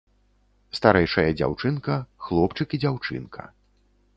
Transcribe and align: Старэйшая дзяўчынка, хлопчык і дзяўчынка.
Старэйшая 0.77 1.25
дзяўчынка, 1.41 1.99
хлопчык 2.29 2.69
і 2.79 2.81
дзяўчынка. 2.85 3.41